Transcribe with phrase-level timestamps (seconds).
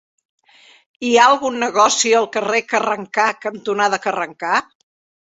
[1.09, 4.55] Hi ha algun negoci al carrer Carrencà cantonada Carrencà?